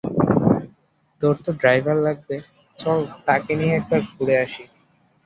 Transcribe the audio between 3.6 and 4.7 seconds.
একবার ঘুরে আসি।